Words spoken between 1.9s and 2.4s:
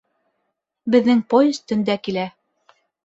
килә.